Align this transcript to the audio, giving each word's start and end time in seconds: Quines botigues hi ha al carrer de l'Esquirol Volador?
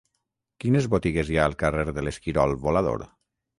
Quines 0.63 0.87
botigues 0.93 1.29
hi 1.29 1.37
ha 1.41 1.45
al 1.51 1.57
carrer 1.65 1.85
de 1.99 2.07
l'Esquirol 2.09 2.59
Volador? 2.67 3.09